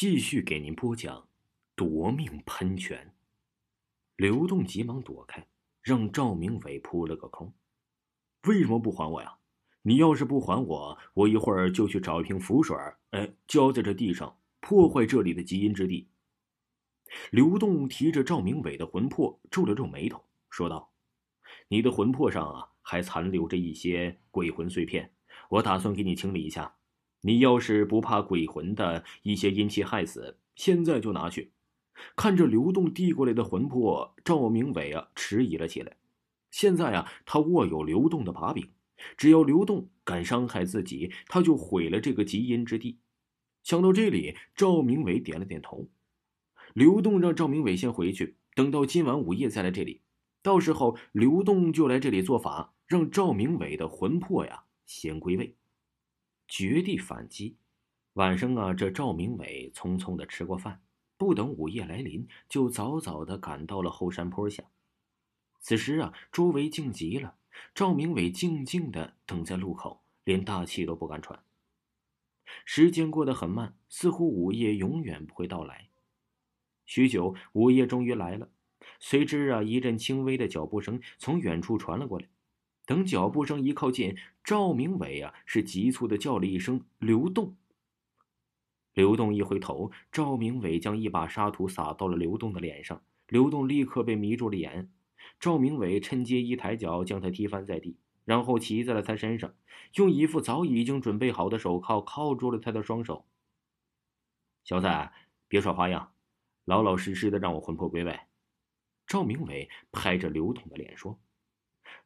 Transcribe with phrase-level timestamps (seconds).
[0.00, 1.14] 继续给您播讲
[1.76, 3.06] 《夺命喷泉》。
[4.16, 5.46] 刘栋急忙躲开，
[5.82, 7.52] 让赵明伟扑了个空。
[8.44, 9.36] 为什么不还我呀？
[9.82, 12.74] 你要是不还我，我一会儿就去找一瓶符水，
[13.10, 16.08] 哎，浇在这地上，破坏这里的极阴之地。
[17.30, 20.90] 刘栋提着赵明伟的魂魄，皱了皱眉头，说道
[21.68, 25.12] ：“你的魂魄上啊，还残留着一些鬼魂碎片，
[25.50, 26.74] 我打算给你清理一下。
[27.22, 31.52] 你要是不怕鬼魂的一些阴气害死，现在就拿去。”
[32.16, 35.96] 看着刘栋递过来的魂魄，赵明伟啊迟疑了起来。
[36.50, 38.70] 现在啊，他握有刘栋的把柄，
[39.18, 42.98] 只要刘栋敢伤害自己，他就毁了这个极阴之地。
[43.62, 45.90] 想到这里，赵明伟点了点头。
[46.72, 50.00] 刘栋让赵明伟先回去，等到今晚午夜再来这里。
[50.42, 55.54] 到时候刘栋就来这里做法，让赵明伟的魂魄呀先归位，
[56.50, 57.56] 绝地反击。
[58.14, 60.82] 晚上啊，这赵明伟匆匆的吃过饭，
[61.16, 64.64] 不等午夜来临，就早早的赶到了后山坡下。
[65.60, 67.36] 此时啊，周围静极了，
[67.72, 71.40] 赵明伟静静的等在路口，连大气都不敢喘。
[72.64, 75.88] 时间过得很慢，似乎午夜永远不会到来。
[76.84, 78.50] 许久，午夜终于来了。
[78.98, 82.26] 随之啊，一阵轻微的脚步声从远处传了过来。
[82.90, 87.54] 等脚步声一靠近，赵明伟啊是急促的叫了一声“刘栋”。
[88.94, 94.90] 刘栋一回头，赵明伟将一把沙土撒到了刘栋的脸上，刘栋立刻被迷住了眼。
[95.38, 99.54] 赵明伟趁机一抬脚将他踢翻在地，然后骑在了他身上，
[99.94, 103.24] 用一副早已经准备好的手铐铐住了他的双手。
[104.64, 104.88] 小子，
[105.46, 106.10] 别耍花样！
[106.64, 108.18] 老老实实的让我魂魄归位。
[109.06, 111.16] 赵明伟拍着刘栋的脸说：“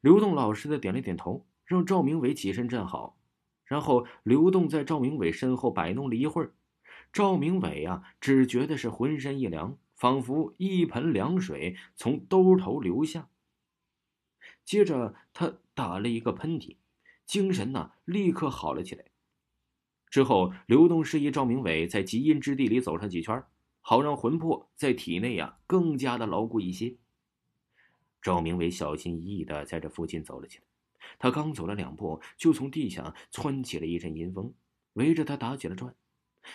[0.01, 3.17] 刘栋老实的点了点头，让赵明伟起身站好。
[3.65, 6.53] 然后刘栋在赵明伟身后摆弄了一会儿，
[7.11, 13.29] 赵明伟啊，只觉得是浑身一凉，仿佛一盆凉水从兜头流下。
[14.63, 16.77] 接着他打了一个喷嚏，
[17.25, 19.05] 精神呐立刻好了起来。
[20.09, 23.43] 之后，刘栋示意赵明伟在极阴之地里走上几圈。”
[23.87, 26.97] 好让魂魄在体内呀更加的牢固一些。
[28.25, 30.63] 赵明伟小心翼翼的在这附近走了起来，
[31.19, 34.51] 他刚走了两步，就从地下窜起了一阵阴风，
[34.93, 35.93] 围着他打起了转。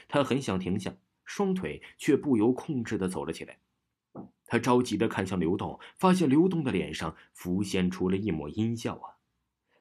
[0.09, 0.93] 他很想停下，
[1.25, 3.61] 双腿却不由控制的走了起来。
[4.47, 9.15] 他着急的看向刘栋，发现刘栋的脸上浮现出了一抹阴笑啊。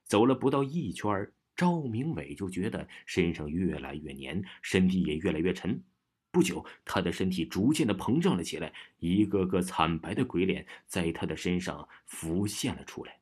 [0.04, 5.82] 走了不到一圈，赵明伟就觉得身上越来越黏，身体也越来越沉。
[6.32, 13.20] 不久，他的身体逐渐的膨胀了起来，一个个惨白的鬼脸在他的身上浮现了出来。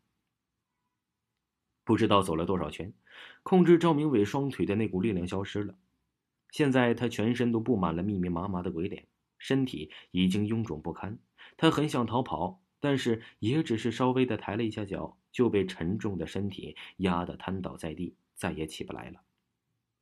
[1.85, 2.93] 不知道走了多少圈，
[3.43, 5.75] 控制赵明伟双腿的那股力量消失了。
[6.51, 9.07] 现在他全身都布满了密密麻麻的鬼脸，
[9.37, 11.17] 身体已经臃肿不堪。
[11.55, 19.21] 他很想逃跑，但是也只是稍微的抬了一下脚，就被沉重的身体压得瘫倒在地，再也起不来了。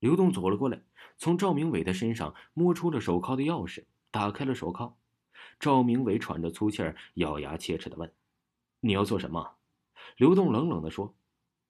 [0.06, 0.84] 刘栋走了过来，
[1.18, 4.96] 从赵明伟的身上摸出了手铐的钥匙，打开了手铐。
[5.60, 8.14] 赵明伟喘着粗气儿，咬牙切齿的问
[8.82, 9.56] ：“你要做什么？”
[10.18, 11.16] 刘栋冷冷的说：“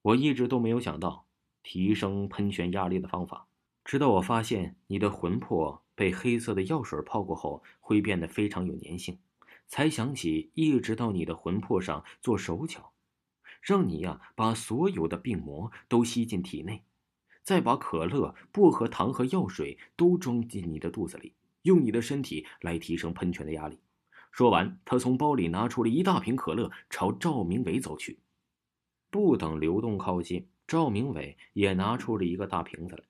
[0.03, 1.27] 我一直都没有想到
[1.63, 3.47] 提升喷泉压力的方法，
[3.85, 9.17] 直到我发现你的魂魄被黑色的药水泡过后会变得非常有粘性，
[9.65, 12.91] 才想起一直到你的魂魄上做手脚，
[13.61, 16.83] 让你呀把所有的病魔都吸进体内。”
[17.45, 23.79] 再把可乐、薄荷糖和药水都装进你的肚子里，用你的身体来提升喷泉的压力。
[24.31, 28.19] 说完，他从包里拿出了一大瓶可乐，朝赵明伟走去。
[29.11, 33.03] 不等刘栋靠近，赵明伟也拿出了一个大瓶子来。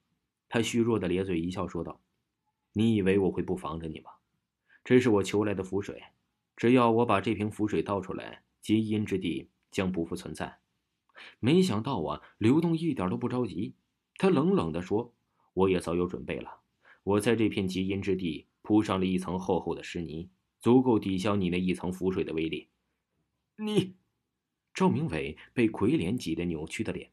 [0.50, 2.02] 他虚弱的咧嘴一笑，说道
[2.74, 4.10] ：“你以为我会不防着你吗？
[4.84, 6.02] 这是我求来的符水，
[6.54, 10.58] 只要我把这瓶符水倒出来，极阴之地将不复存在。”
[11.40, 13.74] 没想到啊，刘栋一点都不着急。
[14.18, 15.12] 他冷冷地说
[15.52, 16.60] ：“我也早有准备了，
[17.02, 22.68] 我在这片极阴之地铺上了一层厚厚的湿泥，足够抵消你那一层浮水的威力。”
[23.56, 23.96] 你，
[24.74, 27.10] 赵明伟被鬼脸挤得扭曲的脸，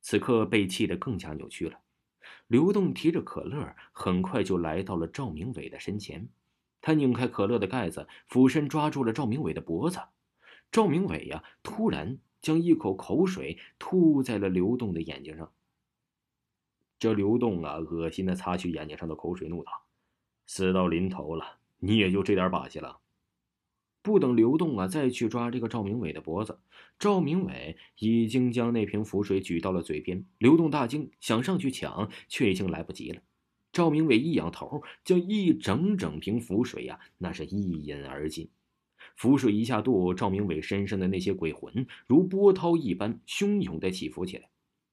[0.00, 1.80] 此刻被气得更加扭曲了。
[2.48, 6.28] 刘栋提着可乐，很快就来到了赵明伟的身前，
[6.80, 10.00] 他拧开可乐的盖子，俯身抓住了赵明伟的脖子。
[10.72, 15.52] 赵明伟呀，突然将一口口水吐在了刘栋的眼睛上。
[16.98, 19.70] 这刘栋啊，恶心的擦去眼睛上的口水，怒道
[20.46, 23.00] ：“死到临头了，你也就这点把戏了。”
[24.02, 26.60] 不等刘栋啊再去抓这个赵明伟的脖子，
[26.98, 30.24] 赵明伟已经将那瓶符水举到了嘴边。
[30.38, 33.20] 刘栋大惊，想上去抢，却已经来不及了。
[33.72, 38.48] 赵明伟一仰头，将一整整瓶符水呀，那是一饮而尽。
[39.16, 44.48] 符水一下肚，赵明伟身上的那些鬼魂如波涛一般汹涌的起伏起来，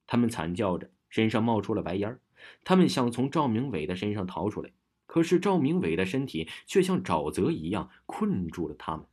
[0.07, 2.19] 他们惨叫着，身上冒出了白烟
[2.63, 4.71] 他们想从赵明伟的身上逃出来，
[5.05, 9.05] 可是赵明伟的身体却像沼泽一样困住了他们。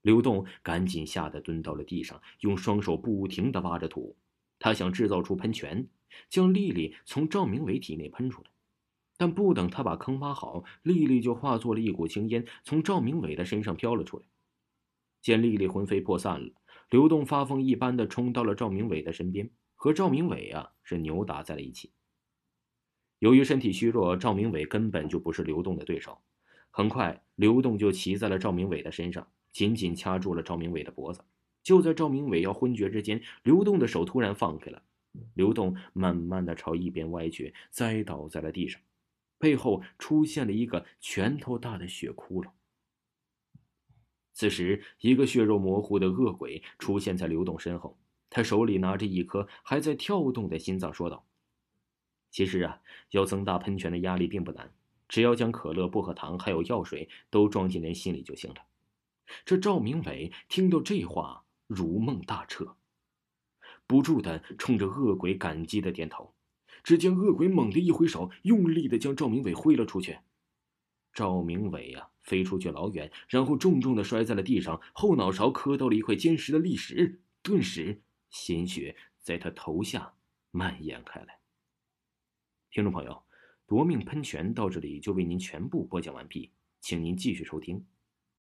[0.00, 4.16] 刘栋赶紧吓得蹲到了地上，用双手不停的挖着土，
[4.58, 5.86] 他想制造出喷泉，
[6.28, 8.50] 将丽丽从赵明伟体内喷出来。
[9.16, 14.24] 但不等他把坑挖好，丽丽就化作了一股青烟，从赵明伟的身上飘了出来。
[15.20, 16.52] 见丽丽魂飞魄散了，
[16.90, 19.48] 刘栋发疯一般的冲到了赵明伟的身边，
[19.82, 21.90] 和赵明伟啊是扭打在了一起。
[23.18, 26.20] 由于身体虚弱，赵明伟根本就不是刘栋的对手。
[26.70, 31.24] 很快，刘栋就骑在了赵明伟的身上，紧紧掐住了赵明伟的脖子。
[31.64, 34.80] 就在赵明伟要昏厥之间，刘栋的手突然放开了，
[35.34, 38.80] 刘栋慢慢的朝一边歪去，栽倒在了地上。
[39.36, 42.48] 背后出现了一个拳头大的血窟窿。
[44.32, 47.98] 此时，一个血肉模糊的恶鬼出现在刘栋身后，
[48.34, 51.26] 他手里拿着一颗还在跳动的心脏，说道
[52.32, 52.80] ：“其实啊，
[53.10, 54.72] 要增大喷泉的压力并不难，
[55.06, 58.56] 只要将可乐、薄荷糖还有药水都装进人心里就行了。”
[59.44, 62.74] 这赵明伟听到这话，如梦大彻，
[63.86, 66.32] 不住的冲着恶鬼感激的点头。
[66.82, 70.18] 只见恶鬼猛地一挥手，用力的将赵明伟挥了出去。
[71.12, 78.02] 赵明伟呀，飞出去老远，然后重重的摔在了地上，后脑勺磕到了一块坚实的砾石，顿时
[78.32, 80.12] 鲜血在他头下
[80.50, 81.38] 蔓延开来。
[82.70, 83.22] 听众朋友，
[83.66, 86.50] 夺命喷泉到这里就为您全部播讲完毕，
[86.80, 87.86] 请您继续收听。